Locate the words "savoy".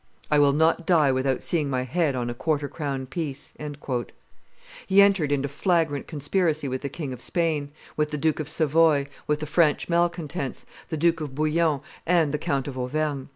8.49-9.05